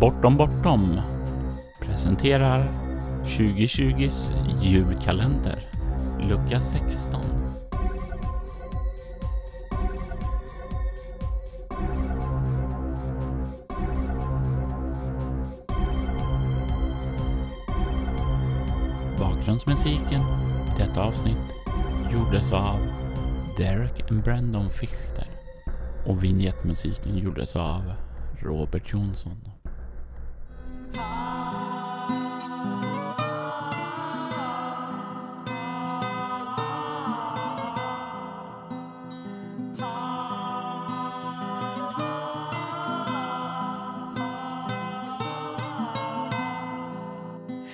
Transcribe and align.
Bortom 0.00 0.36
Bortom 0.36 1.00
presenterar 1.80 2.72
2020s 3.24 4.32
julkalender, 4.60 5.58
lucka 6.20 6.60
16. 6.60 7.20
Bakgrundsmusiken 19.18 20.20
i 20.20 20.78
detta 20.78 21.02
avsnitt 21.02 21.36
gjordes 22.12 22.52
av 22.52 22.78
Derek 23.58 24.10
and 24.10 24.22
Brandon 24.22 24.70
Fichter 24.70 25.26
och 26.06 26.24
vignettmusiken 26.24 27.18
gjordes 27.18 27.56
av 27.56 27.92
Robert 28.42 28.92
Jonsson. 28.92 29.49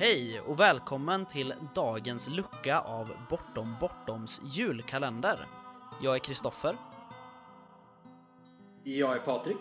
Hej 0.06 0.40
och 0.40 0.60
välkommen 0.60 1.26
till 1.26 1.54
dagens 1.74 2.28
lucka 2.28 2.80
av 2.80 3.12
Bortom 3.30 3.76
Bortoms 3.80 4.42
julkalender. 4.44 5.48
Jag 6.02 6.14
är 6.14 6.18
Kristoffer. 6.18 6.76
Jag 8.84 9.16
är 9.16 9.20
Patrik. 9.20 9.56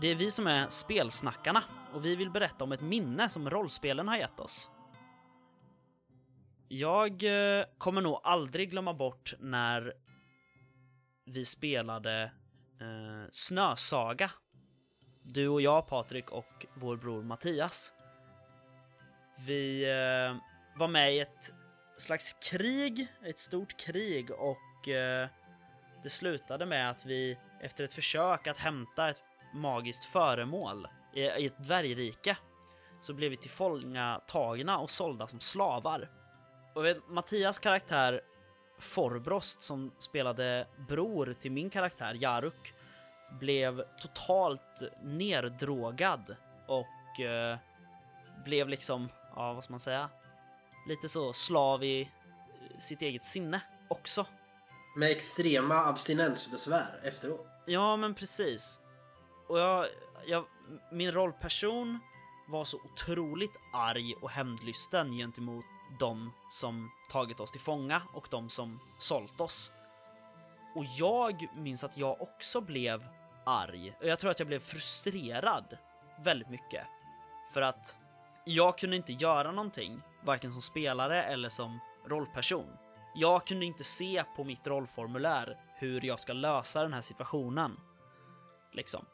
Det 0.00 0.06
är 0.06 0.14
vi 0.14 0.30
som 0.30 0.46
är 0.46 0.68
spelsnackarna 0.68 1.64
och 1.94 2.04
vi 2.04 2.16
vill 2.16 2.30
berätta 2.30 2.64
om 2.64 2.72
ett 2.72 2.80
minne 2.80 3.28
som 3.28 3.50
rollspelen 3.50 4.08
har 4.08 4.16
gett 4.16 4.40
oss. 4.40 4.70
Jag 6.68 7.10
eh, 7.22 7.64
kommer 7.78 8.00
nog 8.00 8.20
aldrig 8.22 8.70
glömma 8.70 8.94
bort 8.94 9.34
när 9.38 9.92
vi 11.26 11.44
spelade 11.44 12.22
eh, 12.80 13.28
Snösaga. 13.30 14.30
Du 15.22 15.48
och 15.48 15.60
jag, 15.60 15.88
Patrik, 15.88 16.30
och 16.30 16.66
vår 16.74 16.96
bror 16.96 17.22
Mattias. 17.22 17.94
Vi 19.36 19.84
eh, 19.84 20.36
var 20.78 20.88
med 20.88 21.14
i 21.14 21.20
ett 21.20 21.52
slags 21.98 22.32
krig, 22.32 23.06
ett 23.24 23.38
stort 23.38 23.76
krig 23.76 24.30
och 24.30 24.88
eh, 24.88 25.28
det 26.02 26.10
slutade 26.10 26.66
med 26.66 26.90
att 26.90 27.06
vi 27.06 27.38
efter 27.60 27.84
ett 27.84 27.92
försök 27.92 28.46
att 28.46 28.58
hämta 28.58 29.08
ett 29.08 29.22
magiskt 29.54 30.04
föremål 30.04 30.88
i, 31.14 31.20
i 31.20 31.46
ett 31.46 31.64
dvärgrike 31.64 32.36
så 33.00 33.14
blev 33.14 33.30
vi 33.30 33.36
tillfångatagna 33.36 34.78
och 34.78 34.90
sålda 34.90 35.26
som 35.26 35.40
slavar. 35.40 36.10
Och 36.74 36.84
vet, 36.84 37.08
Mattias 37.08 37.58
karaktär 37.58 38.20
Forbrost 38.78 39.62
som 39.62 39.92
spelade 39.98 40.66
bror 40.88 41.34
till 41.40 41.52
min 41.52 41.70
karaktär 41.70 42.14
Jaruk 42.20 42.74
blev 43.40 43.82
totalt 44.00 44.82
neddrogad 45.02 46.36
och 46.66 47.20
eh, 47.20 47.58
blev 48.44 48.68
liksom, 48.68 49.08
ja 49.36 49.52
vad 49.52 49.64
ska 49.64 49.72
man 49.72 49.80
säga, 49.80 50.10
lite 50.86 51.08
så 51.08 51.32
slav 51.32 51.84
i 51.84 52.10
sitt 52.78 53.02
eget 53.02 53.24
sinne 53.24 53.60
också. 53.88 54.26
Med 54.96 55.10
extrema 55.10 55.74
abstinensbesvär 55.74 57.00
efteråt. 57.02 57.46
Ja, 57.66 57.96
men 57.96 58.14
precis. 58.14 58.80
Och 59.48 59.58
jag, 59.58 59.86
jag, 60.26 60.44
min 60.92 61.12
rollperson 61.12 61.98
var 62.48 62.64
så 62.64 62.76
otroligt 62.76 63.60
arg 63.72 64.14
och 64.22 64.30
hämndlysten 64.30 65.12
gentemot 65.12 65.64
de 65.98 66.32
som 66.50 66.90
tagit 67.10 67.40
oss 67.40 67.52
till 67.52 67.60
fånga 67.60 68.02
och 68.12 68.28
de 68.30 68.50
som 68.50 68.80
sålt 68.98 69.40
oss. 69.40 69.70
Och 70.74 70.84
jag 70.84 71.48
minns 71.56 71.84
att 71.84 71.96
jag 71.96 72.22
också 72.22 72.60
blev 72.60 73.06
arg. 73.46 73.96
Och 74.00 74.06
jag 74.06 74.18
tror 74.18 74.30
att 74.30 74.38
jag 74.38 74.48
blev 74.48 74.58
frustrerad 74.58 75.78
väldigt 76.24 76.48
mycket. 76.48 76.86
För 77.52 77.62
att 77.62 77.98
jag 78.44 78.78
kunde 78.78 78.96
inte 78.96 79.12
göra 79.12 79.52
någonting, 79.52 80.02
varken 80.24 80.50
som 80.50 80.62
spelare 80.62 81.22
eller 81.22 81.48
som 81.48 81.80
rollperson. 82.06 82.76
Jag 83.14 83.46
kunde 83.46 83.66
inte 83.66 83.84
se 83.84 84.24
på 84.36 84.44
mitt 84.44 84.66
rollformulär 84.66 85.58
hur 85.74 86.04
jag 86.04 86.20
ska 86.20 86.32
lösa 86.32 86.82
den 86.82 86.92
här 86.92 87.00
situationen. 87.00 87.80
Liksom. 88.72 89.04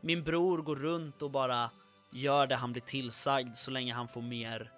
Min 0.00 0.24
bror 0.24 0.58
går 0.58 0.76
runt 0.76 1.22
och 1.22 1.30
bara 1.30 1.70
gör 2.10 2.46
det 2.46 2.56
han 2.56 2.72
blir 2.72 2.82
tillsagd 2.82 3.56
så 3.56 3.70
länge 3.70 3.94
han 3.94 4.08
får 4.08 4.22
mer, 4.22 4.72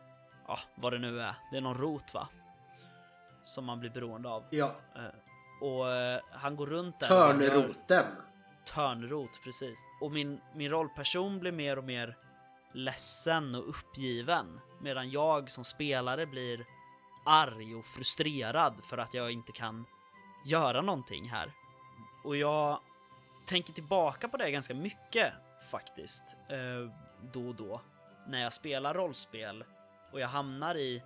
ja, 0.49 0.59
vad 0.75 0.93
det 0.93 0.99
nu 0.99 1.21
är. 1.21 1.35
Det 1.51 1.57
är 1.57 1.61
någon 1.61 1.79
rot 1.79 2.15
va? 2.15 2.29
Som 3.45 3.65
man 3.65 3.81
blir 3.81 3.91
beroende 3.91 4.29
av. 4.29 4.45
Ja. 4.51 4.75
Eh, 4.95 5.69
och 5.69 5.93
eh, 5.93 6.21
han 6.31 6.57
går 6.57 6.67
runt 6.67 7.01
där. 7.01 7.09
Törnroten. 7.09 8.05
Törnrot, 8.75 9.41
precis. 9.45 9.79
Och 10.01 10.13
min, 10.13 10.41
min 10.55 10.71
rollperson 10.71 11.39
blir 11.39 11.53
mer 11.53 11.79
och 11.79 11.85
mer 11.85 12.17
ledsen 12.77 13.55
och 13.55 13.69
uppgiven. 13.69 14.61
Medan 14.81 15.11
jag 15.11 15.51
som 15.51 15.65
spelare 15.65 16.27
blir 16.27 16.67
arg 17.25 17.75
och 17.75 17.87
frustrerad 17.87 18.85
för 18.85 18.99
att 18.99 19.15
jag 19.15 19.31
inte 19.31 19.53
kan 19.53 19.85
göra 20.45 20.83
någonting 20.83 21.29
här. 21.29 21.53
Och 22.25 22.37
jag 22.37 22.81
tänker 23.47 23.73
tillbaka 23.73 24.29
på 24.29 24.37
det 24.37 24.51
ganska 24.51 24.75
mycket 24.75 25.33
faktiskt, 25.71 26.37
eh, 26.49 26.93
då 27.33 27.49
och 27.49 27.55
då. 27.55 27.81
När 28.29 28.43
jag 28.43 28.53
spelar 28.53 28.95
rollspel 28.95 29.65
och 30.13 30.21
jag 30.21 30.29
hamnar 30.29 30.75
i 30.75 31.03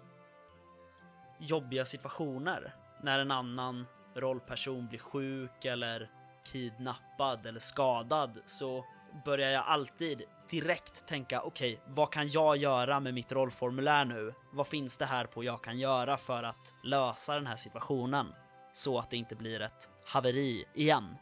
jobbiga 1.39 1.85
situationer. 1.85 2.75
När 3.03 3.19
en 3.19 3.31
annan 3.31 3.87
rollperson 4.15 4.89
blir 4.89 4.99
sjuk 4.99 5.65
eller 5.65 6.11
kidnappad 6.45 7.47
eller 7.47 7.61
skadad 7.61 8.43
så 8.47 8.85
börjar 9.25 9.51
jag 9.51 9.65
alltid 9.67 10.23
direkt 10.51 11.07
tänka 11.07 11.41
okej, 11.41 11.73
okay, 11.73 11.95
vad 11.95 12.13
kan 12.13 12.29
jag 12.29 12.57
göra 12.57 13.01
med 13.01 13.15
mitt 13.15 13.33
rollformulär 13.33 14.05
nu? 14.05 14.35
Vad 14.53 14.67
finns 14.67 14.97
det 14.97 15.07
här 15.07 15.25
på 15.25 15.45
jag 15.45 15.63
kan 15.63 15.79
göra 15.79 16.17
för 16.17 16.43
att 16.43 16.75
lösa 16.83 17.35
den 17.35 17.47
här 17.47 17.57
situationen 17.57 18.35
så 18.73 18.99
att 18.99 19.11
det 19.11 19.17
inte 19.17 19.37
blir 19.37 19.63
ett 19.63 19.91
haveri 20.07 20.65
igen? 20.75 21.17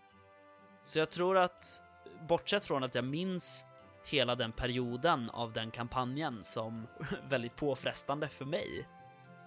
Så 0.82 0.98
jag 0.98 1.10
tror 1.10 1.38
att 1.38 1.82
bortsett 2.28 2.64
från 2.64 2.84
att 2.84 2.94
jag 2.94 3.04
minns 3.04 3.66
hela 4.04 4.34
den 4.34 4.52
perioden 4.52 5.30
av 5.30 5.52
den 5.52 5.70
kampanjen 5.70 6.44
som 6.44 6.86
väldigt 7.28 7.56
påfrestande 7.56 8.28
för 8.28 8.44
mig 8.44 8.88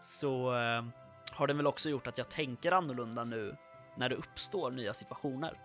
så 0.02 0.56
eh, 0.56 0.86
har 1.32 1.48
den 1.48 1.58
väl 1.58 1.68
också 1.68 1.90
gjort 1.90 2.08
att 2.08 2.18
jag 2.18 2.30
tänker 2.30 2.72
annorlunda 2.72 3.24
nu 3.24 3.58
när 3.96 4.10
det 4.10 4.16
uppstår 4.16 4.72
nya 4.72 4.94
situationer. 4.94 5.60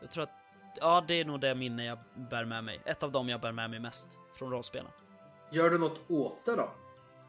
Jag 0.00 0.10
tror 0.10 0.22
att 0.22 0.41
ja, 0.80 1.04
det 1.08 1.14
är 1.14 1.24
nog 1.24 1.40
det 1.40 1.54
minne 1.54 1.84
jag 1.84 1.98
bär 2.30 2.44
med 2.44 2.64
mig. 2.64 2.80
Ett 2.84 3.02
av 3.02 3.12
dem 3.12 3.28
jag 3.28 3.40
bär 3.40 3.52
med 3.52 3.70
mig 3.70 3.80
mest 3.80 4.18
från 4.38 4.50
rollspelen. 4.50 4.90
Gör 5.50 5.70
du 5.70 5.78
något 5.78 6.10
åt 6.10 6.44
det 6.44 6.56
då? 6.56 6.70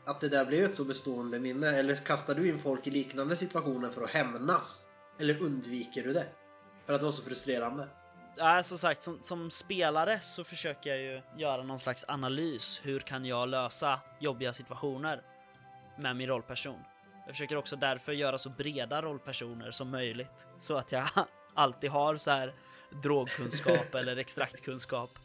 Att 0.06 0.22
det 0.22 0.30
där 0.30 0.46
blev 0.46 0.64
ett 0.64 0.76
så 0.76 0.84
bestående 0.84 1.40
minne? 1.40 1.68
Eller 1.68 1.96
kastar 1.96 2.36
du 2.36 2.50
in 2.50 2.60
folk 2.60 2.88
i 2.88 2.92
liknande 2.92 3.36
situationer 3.36 3.90
för 3.90 4.04
att 4.04 4.10
hämnas? 4.10 4.90
Eller 5.20 5.42
undviker 5.42 6.04
du 6.04 6.14
det? 6.14 6.26
För 6.86 6.94
att 6.94 7.00
det 7.00 7.06
var 7.06 7.12
så 7.12 7.24
frustrerande? 7.24 7.88
Ja, 8.36 8.64
som 8.64 8.78
sagt, 8.78 9.04
som, 9.04 9.20
som, 9.22 9.50
spelare 9.50 10.20
så 10.20 10.44
försöker 10.44 10.90
jag 10.90 11.00
ju 11.00 11.22
göra 11.38 11.64
någon 11.64 11.80
slags 11.80 12.06
analys. 12.08 12.82
Hur 12.84 13.00
kan 13.00 13.26
jag 13.26 13.50
lösa 13.50 14.00
jobbiga 14.20 14.54
situationer 14.54 15.22
med 15.98 16.16
min 16.16 16.28
rollperson? 16.28 16.80
Jag 17.26 17.36
försöker 17.36 17.56
också 17.56 17.76
därför 17.76 18.12
göra 18.12 18.38
så 18.38 18.50
breda 18.50 19.02
rollpersoner 19.02 19.72
som 19.72 19.90
möjligt 19.90 20.48
så 20.60 20.78
att 20.78 20.92
jag 20.92 21.04
alltid 21.54 21.90
har 21.90 22.18
så 22.18 22.32
här 22.32 22.54
drogkunskap 23.02 23.96
eller 23.96 24.18
extraktkunskap 24.18 25.20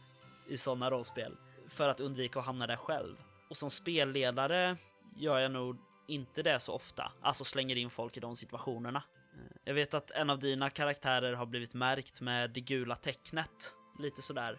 i 0.48 0.58
sådana 0.58 0.90
rollspel 0.90 1.36
för 1.68 1.88
att 1.88 2.00
undvika 2.00 2.38
att 2.38 2.46
hamna 2.46 2.66
där 2.66 2.76
själv. 2.76 3.16
Och 3.48 3.56
som 3.56 3.70
spelledare 3.70 4.76
gör 5.16 5.38
jag 5.38 5.50
nog 5.50 5.76
inte 6.06 6.42
det 6.42 6.60
så 6.60 6.72
ofta, 6.72 7.12
alltså 7.20 7.44
slänger 7.44 7.76
in 7.76 7.90
folk 7.90 8.16
i 8.16 8.20
de 8.20 8.36
situationerna. 8.36 9.02
Jag 9.64 9.74
vet 9.74 9.94
att 9.94 10.10
en 10.10 10.30
av 10.30 10.38
dina 10.38 10.70
karaktärer 10.70 11.32
har 11.32 11.46
blivit 11.46 11.74
märkt 11.74 12.20
med 12.20 12.50
det 12.50 12.60
gula 12.60 12.94
tecknet, 12.94 13.74
lite 13.98 14.22
sådär. 14.22 14.58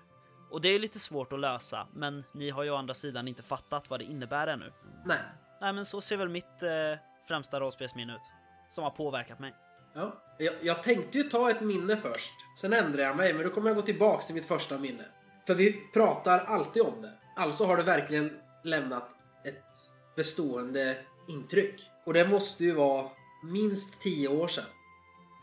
Och 0.50 0.62
det 0.62 0.70
är 0.70 0.80
lite 0.80 1.00
svårt 1.00 1.34
att 1.34 1.40
lösa, 1.40 1.88
men 1.94 2.24
ni 2.34 2.50
har 2.50 2.64
ju 2.64 2.72
å 2.72 2.76
andra 2.76 2.94
sidan 2.94 3.28
inte 3.28 3.44
fattat 3.44 3.90
vad 3.90 4.00
det 4.00 4.04
innebär 4.04 4.48
ännu. 4.48 4.74
Nej. 5.06 5.18
Nej, 5.62 5.74
men 5.74 5.86
så 5.86 6.02
ser 6.02 6.18
väl 6.18 6.30
mitt 6.30 6.64
eh, 6.64 7.00
främsta 7.28 7.60
rollspelsminne 7.60 8.16
ut, 8.16 8.32
som 8.70 8.84
har 8.84 8.92
påverkat 8.92 9.40
mig. 9.40 9.54
Ja. 9.94 10.24
Jag, 10.38 10.54
jag, 10.62 10.84
tänkte 10.84 11.18
ju 11.18 11.24
ta 11.24 11.50
ett 11.50 11.62
minne 11.62 11.98
först. 11.98 12.34
Sen 12.58 12.74
ändrade 12.74 13.04
jag 13.04 13.18
mig, 13.18 13.34
men 13.34 13.44
då 13.44 13.50
kommer 13.50 13.70
jag 13.70 13.76
gå 13.76 13.82
tillbaks 13.82 14.26
till 14.26 14.36
mitt 14.36 14.46
första 14.46 14.78
minne. 14.78 15.06
För 15.48 15.56
vi 15.56 15.74
pratar 15.94 16.40
alltid 16.40 16.84
om 16.84 17.02
det. 17.02 17.14
Alltså 17.36 17.66
har 17.66 17.78
det 17.78 17.84
verkligen 17.84 18.40
lämnat 18.64 19.10
ett 19.44 19.92
bestående 20.16 20.98
intryck. 21.28 21.90
Och 22.06 22.14
det 22.14 22.28
måste 22.28 22.64
ju 22.64 22.72
vara 22.72 23.10
minst 23.44 24.02
tio 24.02 24.28
år 24.28 24.48
sedan. 24.48 24.66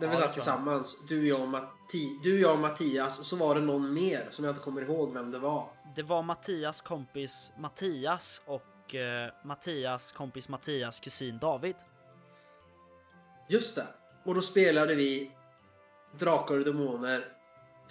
När 0.00 0.08
vi 0.08 0.14
ja, 0.14 0.20
satt 0.20 0.32
tillsammans, 0.32 1.06
du, 1.08 1.28
jag 1.28 1.40
och 1.40 1.48
Matti 1.48 2.20
du, 2.22 2.40
jag 2.40 2.52
och 2.52 2.58
Mattias, 2.58 3.20
och 3.20 3.26
så 3.26 3.36
var 3.36 3.54
det 3.54 3.60
någon 3.60 3.94
mer 3.94 4.26
som 4.30 4.44
jag 4.44 4.52
inte 4.52 4.62
kommer 4.62 4.82
ihåg 4.82 5.12
vem 5.12 5.30
det 5.30 5.38
var. 5.38 5.68
det 5.96 6.02
var 6.02 6.22
Mattias 6.22 6.82
kompis 6.82 7.52
Mattias 7.58 8.42
och 8.46 8.94
eh, 8.94 9.32
Mattias 9.44 10.12
kompis 10.12 10.48
Mattias 10.48 11.00
kusin 11.00 11.38
David. 11.38 11.76
Just 13.48 13.76
det. 13.76 13.86
Och 14.26 14.34
då 14.34 14.42
spelade 14.42 14.94
vi 14.94 15.30
Drakar 16.18 16.58
och 16.58 16.64
Demoner, 16.64 17.24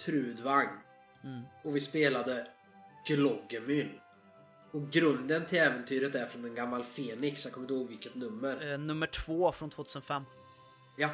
Trudvang. 0.04 0.68
Mm. 1.24 1.42
Och 1.64 1.76
vi 1.76 1.80
spelade 1.80 2.46
Gloggemyll. 3.06 4.00
Och 4.72 4.90
grunden 4.90 5.46
till 5.46 5.58
äventyret 5.58 6.14
är 6.14 6.26
från 6.26 6.44
en 6.44 6.54
gammal 6.54 6.84
Fenix. 6.84 7.44
Jag 7.44 7.54
kommer 7.54 7.64
inte 7.64 7.74
ihåg 7.74 7.88
vilket 7.88 8.14
nummer. 8.14 8.72
Eh, 8.72 8.78
nummer 8.78 9.06
två 9.06 9.52
från 9.52 9.70
2005. 9.70 10.22
Ja, 10.96 11.08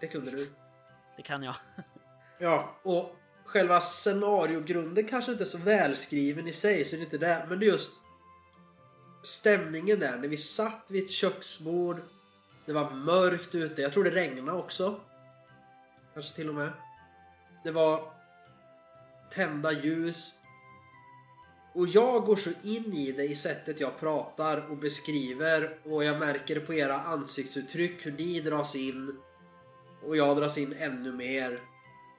det 0.00 0.06
kunde 0.06 0.30
du. 0.30 0.50
Det 1.16 1.22
kan 1.22 1.42
jag. 1.42 1.54
Ja, 2.40 2.80
och 2.82 3.16
själva 3.44 3.80
scenariogrunden 3.80 5.06
kanske 5.06 5.32
inte 5.32 5.44
är 5.44 5.46
så 5.46 5.58
välskriven 5.58 6.48
i 6.48 6.52
sig, 6.52 6.84
så 6.84 6.96
det 6.96 7.02
är 7.02 7.04
inte 7.04 7.18
det. 7.18 7.46
Men 7.48 7.58
det 7.58 7.66
är 7.66 7.70
just 7.70 7.92
stämningen 9.22 10.00
där 10.00 10.18
när 10.18 10.28
vi 10.28 10.36
satt 10.36 10.90
vid 10.90 11.04
ett 11.04 11.10
köksbord. 11.10 12.00
Det 12.68 12.74
var 12.74 12.90
mörkt 12.90 13.54
ute. 13.54 13.82
Jag 13.82 13.92
tror 13.92 14.04
det 14.04 14.10
regnade 14.10 14.58
också. 14.58 15.00
Kanske 16.14 16.36
till 16.36 16.48
och 16.48 16.54
med. 16.54 16.72
Det 17.64 17.70
var 17.70 18.12
tända 19.34 19.72
ljus. 19.72 20.34
Och 21.74 21.86
jag 21.86 22.24
går 22.24 22.36
så 22.36 22.50
in 22.62 22.92
i 22.92 23.12
det 23.12 23.24
i 23.24 23.34
sättet 23.34 23.80
jag 23.80 24.00
pratar 24.00 24.70
och 24.70 24.76
beskriver 24.76 25.78
och 25.84 26.04
jag 26.04 26.18
märker 26.18 26.54
det 26.54 26.60
på 26.60 26.74
era 26.74 27.00
ansiktsuttryck 27.00 28.06
hur 28.06 28.12
ni 28.12 28.40
dras 28.40 28.76
in 28.76 29.18
och 30.06 30.16
jag 30.16 30.36
dras 30.36 30.58
in 30.58 30.74
ännu 30.78 31.12
mer. 31.12 31.60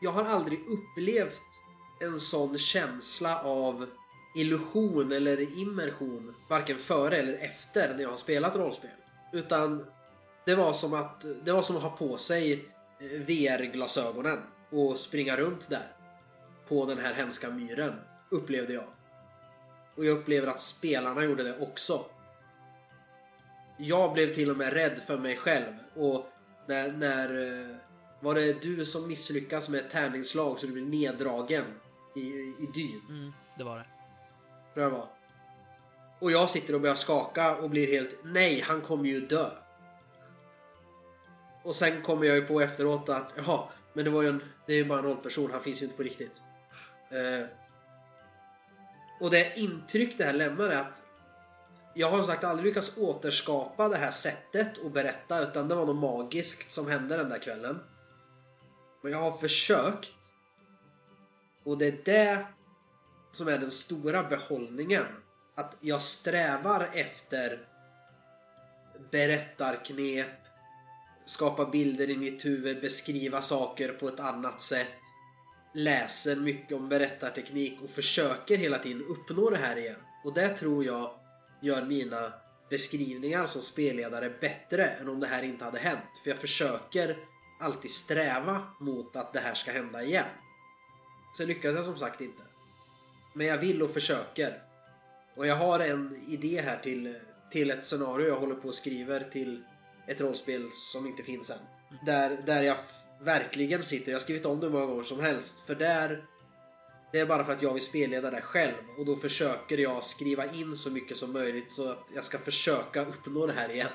Jag 0.01 0.11
har 0.11 0.23
aldrig 0.23 0.59
upplevt 0.59 1.41
en 2.01 2.19
sån 2.19 2.57
känsla 2.57 3.41
av 3.41 3.85
illusion 4.35 5.11
eller 5.11 5.61
immersion 5.61 6.35
varken 6.49 6.77
före 6.77 7.17
eller 7.17 7.33
efter 7.33 7.93
när 7.93 8.01
jag 8.01 8.09
har 8.09 8.17
spelat 8.17 8.55
rollspel. 8.55 8.89
Utan 9.33 9.85
det 10.49 10.55
var 10.55 10.73
som 10.73 10.93
att, 10.93 11.25
det 11.43 11.51
var 11.51 11.61
som 11.61 11.75
att 11.75 11.83
ha 11.83 11.89
på 11.89 12.17
sig 12.17 12.53
eh, 12.99 13.21
VR-glasögonen 13.21 14.37
och 14.69 14.97
springa 14.97 15.37
runt 15.37 15.69
där. 15.69 15.87
På 16.67 16.85
den 16.85 16.97
här 16.97 17.13
hemska 17.13 17.49
myren, 17.49 17.93
upplevde 18.29 18.73
jag. 18.73 18.87
Och 19.95 20.05
jag 20.05 20.17
upplever 20.17 20.47
att 20.47 20.59
spelarna 20.59 21.23
gjorde 21.23 21.43
det 21.43 21.59
också. 21.59 22.05
Jag 23.77 24.13
blev 24.13 24.33
till 24.33 24.51
och 24.51 24.57
med 24.57 24.73
rädd 24.73 24.99
för 25.07 25.17
mig 25.17 25.37
själv 25.37 25.73
och 25.95 26.29
när, 26.67 26.91
när 26.91 27.59
eh, 27.69 27.75
var 28.19 28.35
det 28.35 28.61
du 28.61 28.85
som 28.85 29.07
misslyckas 29.07 29.69
med 29.69 29.79
ett 29.79 29.91
tärningsslag 29.91 30.59
så 30.59 30.65
du 30.65 30.73
blir 30.73 30.85
neddragen 30.85 31.65
i, 32.15 32.19
i 32.59 32.69
dyn? 32.75 33.01
Mm, 33.09 33.31
det 33.57 33.63
var 33.63 33.77
det. 33.77 33.85
Tror 34.73 34.83
jag 34.83 34.91
det 34.91 34.97
var. 34.97 35.09
Och 36.19 36.31
jag 36.31 36.49
sitter 36.49 36.75
och 36.75 36.81
börjar 36.81 36.95
skaka 36.95 37.55
och 37.55 37.69
blir 37.69 37.87
helt 37.87 38.15
nej, 38.23 38.61
han 38.61 38.81
kommer 38.81 39.05
ju 39.05 39.19
dö. 39.19 39.49
Och 41.69 41.75
sen 41.75 42.01
kommer 42.01 42.25
jag 42.25 42.35
ju 42.35 42.45
på 42.45 42.61
efteråt 42.61 43.09
att 43.09 43.31
jaha, 43.35 43.63
men 43.93 44.05
det 44.05 44.11
var 44.11 44.21
ju 44.21 44.29
en, 44.29 44.43
det 44.65 44.73
är 44.73 44.77
ju 44.77 44.85
bara 44.85 44.99
en 44.99 45.05
rollperson, 45.05 45.51
han 45.51 45.63
finns 45.63 45.81
ju 45.81 45.85
inte 45.85 45.97
på 45.97 46.03
riktigt. 46.03 46.43
Eh, 47.09 47.47
och 49.19 49.29
det 49.31 49.57
intryck 49.57 50.17
det 50.17 50.23
här 50.23 50.33
lämnar 50.33 50.69
är 50.69 50.77
att 50.77 51.03
jag 51.93 52.09
har 52.09 52.17
som 52.17 52.25
sagt 52.25 52.43
aldrig 52.43 52.65
lyckats 52.65 52.97
återskapa 52.97 53.89
det 53.89 53.97
här 53.97 54.11
sättet 54.11 54.85
att 54.85 54.93
berätta 54.93 55.43
utan 55.43 55.67
det 55.67 55.75
var 55.75 55.85
något 55.85 55.95
magiskt 55.95 56.71
som 56.71 56.87
hände 56.87 57.17
den 57.17 57.29
där 57.29 57.39
kvällen. 57.39 57.79
Men 59.03 59.11
jag 59.11 59.19
har 59.19 59.37
försökt. 59.37 60.13
Och 61.63 61.77
det 61.77 61.87
är 61.87 61.97
det 62.05 62.45
som 63.31 63.47
är 63.47 63.57
den 63.57 63.71
stora 63.71 64.23
behållningen. 64.23 65.05
Att 65.55 65.75
jag 65.79 66.01
strävar 66.01 66.89
efter 66.93 67.67
berättarknep, 69.11 70.48
skapa 71.29 71.65
bilder 71.65 72.09
i 72.09 72.17
mitt 72.17 72.45
huvud, 72.45 72.81
beskriva 72.81 73.41
saker 73.41 73.89
på 73.89 74.07
ett 74.07 74.19
annat 74.19 74.61
sätt. 74.61 74.99
Läser 75.73 76.35
mycket 76.35 76.77
om 76.77 76.89
berättarteknik 76.89 77.79
och 77.83 77.89
försöker 77.89 78.57
hela 78.57 78.77
tiden 78.77 79.03
uppnå 79.09 79.49
det 79.49 79.57
här 79.57 79.77
igen. 79.77 79.95
Och 80.25 80.33
det 80.33 80.49
tror 80.49 80.85
jag 80.85 81.11
gör 81.61 81.85
mina 81.85 82.33
beskrivningar 82.69 83.45
som 83.45 83.61
spelledare 83.61 84.29
bättre 84.41 84.85
än 84.85 85.09
om 85.09 85.19
det 85.19 85.27
här 85.27 85.43
inte 85.43 85.65
hade 85.65 85.79
hänt. 85.79 86.17
För 86.23 86.29
jag 86.29 86.39
försöker 86.39 87.17
alltid 87.59 87.91
sträva 87.91 88.63
mot 88.79 89.15
att 89.15 89.33
det 89.33 89.39
här 89.39 89.53
ska 89.53 89.71
hända 89.71 90.03
igen. 90.03 90.25
Sen 91.37 91.47
lyckas 91.47 91.75
jag 91.75 91.85
som 91.85 91.97
sagt 91.97 92.21
inte. 92.21 92.43
Men 93.33 93.47
jag 93.47 93.57
vill 93.57 93.81
och 93.81 93.91
försöker. 93.91 94.61
Och 95.35 95.47
jag 95.47 95.55
har 95.55 95.79
en 95.79 96.21
idé 96.27 96.61
här 96.61 96.77
till, 96.77 97.15
till 97.51 97.71
ett 97.71 97.85
scenario 97.85 98.27
jag 98.27 98.39
håller 98.39 98.55
på 98.55 98.67
och 98.67 98.75
skriver 98.75 99.23
till 99.23 99.63
ett 100.11 100.21
rollspel 100.21 100.69
som 100.71 101.07
inte 101.07 101.23
finns 101.23 101.49
än. 101.49 101.57
Där, 102.05 102.37
där 102.45 102.61
jag 102.61 102.77
verkligen 103.21 103.83
sitter, 103.83 104.11
jag 104.11 104.15
har 104.15 104.21
skrivit 104.21 104.45
om 104.45 104.59
det 104.59 104.69
många 104.69 104.85
gånger 104.85 105.03
som 105.03 105.19
helst. 105.19 105.59
För 105.59 105.75
där 105.75 106.23
det 107.11 107.19
är 107.19 107.25
bara 107.25 107.43
för 107.45 107.53
att 107.53 107.61
jag 107.61 107.73
vill 107.73 107.83
spelleda 107.83 108.31
det 108.31 108.41
själv 108.41 108.73
och 108.97 109.05
då 109.05 109.15
försöker 109.15 109.77
jag 109.77 110.03
skriva 110.03 110.45
in 110.53 110.75
så 110.75 110.91
mycket 110.91 111.17
som 111.17 111.33
möjligt 111.33 111.71
så 111.71 111.91
att 111.91 112.03
jag 112.15 112.23
ska 112.23 112.37
försöka 112.37 113.01
uppnå 113.05 113.45
det 113.47 113.53
här 113.53 113.69
igen. 113.71 113.89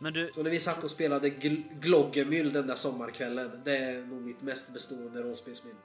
Men 0.00 0.12
du, 0.12 0.30
Så 0.34 0.42
när 0.42 0.50
vi 0.50 0.58
satt 0.58 0.84
och 0.84 0.90
spelade 0.90 1.28
gl- 1.28 1.80
Gloggemyll 1.80 2.52
den 2.52 2.66
där 2.66 2.74
sommarkvällen, 2.74 3.62
det 3.64 3.76
är 3.76 4.02
nog 4.02 4.22
mitt 4.22 4.42
mest 4.42 4.72
bestående 4.72 5.22
rollspelsminne. 5.22 5.78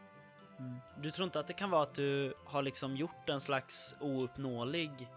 du 1.02 1.12
tror 1.12 1.26
inte 1.26 1.40
att 1.40 1.48
det 1.48 1.54
kan 1.54 1.70
vara 1.70 1.84
att 1.84 1.96
du 1.96 2.34
har 2.46 2.62
liksom 2.64 2.96
gjort 2.98 3.30
en 3.30 3.42
slags 3.42 3.96
ouppnåelig 4.02 5.08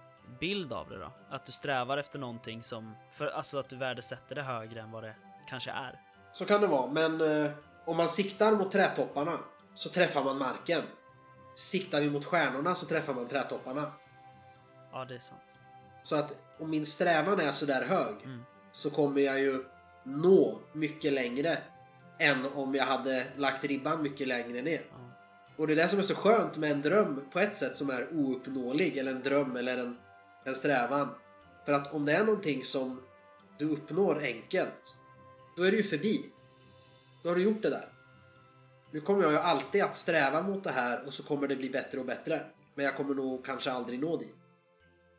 bild 0.40 0.72
av 0.72 0.88
det 0.88 0.98
då? 0.98 1.12
Att 1.30 1.44
du 1.46 1.52
strävar 1.52 1.98
efter 1.98 2.18
någonting 2.18 2.62
som, 2.62 2.94
för, 3.12 3.26
alltså 3.26 3.58
att 3.58 3.68
du 3.68 3.76
värdesätter 3.76 4.34
det 4.34 4.42
högre 4.42 4.80
än 4.80 4.90
vad 4.90 5.02
det 5.02 5.14
kanske 5.48 5.70
är? 5.70 6.00
Så 6.32 6.44
kan 6.44 6.60
det 6.60 6.66
vara, 6.66 6.86
men 6.90 7.20
eh, 7.20 7.50
om 7.84 7.96
man 7.96 8.08
siktar 8.08 8.52
mot 8.52 8.70
trädtopparna 8.72 9.38
så 9.74 9.88
träffar 9.88 10.24
man 10.24 10.38
marken. 10.38 10.82
Siktar 11.54 12.00
vi 12.00 12.10
mot 12.10 12.24
stjärnorna 12.24 12.74
så 12.74 12.86
träffar 12.86 13.14
man 13.14 13.28
trädtopparna. 13.28 13.92
Ja, 14.92 15.04
det 15.04 15.14
är 15.14 15.18
sant. 15.18 15.40
Så 16.02 16.16
att 16.16 16.36
om 16.58 16.70
min 16.70 16.84
strävan 16.86 17.40
är 17.40 17.50
så 17.50 17.66
där 17.66 17.84
hög 17.86 18.14
Mm. 18.24 18.42
så 18.72 18.90
kommer 18.90 19.20
jag 19.20 19.40
ju 19.40 19.64
nå 20.04 20.60
mycket 20.72 21.12
längre 21.12 21.58
än 22.18 22.46
om 22.54 22.74
jag 22.74 22.84
hade 22.84 23.26
lagt 23.36 23.64
ribban 23.64 24.02
mycket 24.02 24.28
längre 24.28 24.62
ner. 24.62 24.82
Ja. 24.90 24.96
Och 25.56 25.66
det 25.66 25.72
är 25.72 25.76
det 25.76 25.88
som 25.88 25.98
är 25.98 26.02
så 26.02 26.14
skönt 26.14 26.56
med 26.56 26.70
en 26.70 26.82
dröm 26.82 27.24
på 27.32 27.38
ett 27.38 27.56
sätt 27.56 27.76
som 27.76 27.90
är 27.90 28.08
ouppnåelig 28.12 28.96
eller 28.98 29.10
en 29.12 29.22
dröm 29.22 29.56
eller 29.56 29.78
en, 29.78 29.98
en 30.44 30.54
strävan. 30.54 31.08
För 31.64 31.72
att 31.72 31.92
om 31.92 32.04
det 32.04 32.12
är 32.12 32.24
någonting 32.24 32.64
som 32.64 33.02
du 33.58 33.70
uppnår 33.70 34.18
enkelt 34.22 34.98
då 35.56 35.62
är 35.62 35.70
det 35.70 35.76
ju 35.76 35.82
förbi. 35.82 36.32
Då 37.22 37.28
har 37.28 37.36
du 37.36 37.42
gjort 37.42 37.62
det 37.62 37.70
där. 37.70 37.88
Nu 38.90 39.00
kommer 39.00 39.22
jag 39.22 39.32
ju 39.32 39.38
alltid 39.38 39.82
att 39.82 39.96
sträva 39.96 40.42
mot 40.42 40.64
det 40.64 40.70
här 40.70 41.06
och 41.06 41.14
så 41.14 41.22
kommer 41.22 41.48
det 41.48 41.56
bli 41.56 41.70
bättre 41.70 42.00
och 42.00 42.06
bättre. 42.06 42.46
Men 42.74 42.84
jag 42.84 42.96
kommer 42.96 43.14
nog 43.14 43.44
kanske 43.44 43.72
aldrig 43.72 44.00
nå 44.00 44.16
dit. 44.16 44.36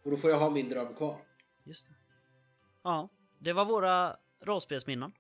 Och 0.04 0.12
då 0.12 0.18
får 0.18 0.30
jag 0.30 0.40
ha 0.40 0.50
min 0.50 0.70
dröm 0.70 0.96
kvar. 0.96 1.18
Just 1.64 1.88
det. 1.88 1.94
Ja, 2.84 3.10
det 3.40 3.54
var 3.54 3.66
våra 3.66 4.18
rollspelsminnen. 4.42 5.12